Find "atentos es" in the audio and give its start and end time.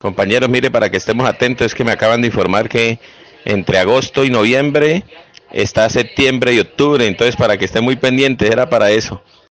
1.28-1.74